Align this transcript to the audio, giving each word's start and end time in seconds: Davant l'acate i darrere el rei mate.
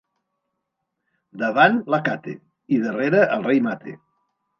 Davant 1.41 1.77
l'acate 1.95 2.33
i 2.77 2.79
darrere 2.87 3.21
el 3.37 3.45
rei 3.49 3.63
mate. 3.67 3.95